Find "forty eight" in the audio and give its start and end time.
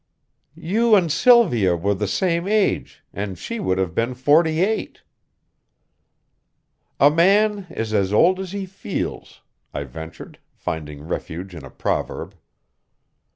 4.15-5.03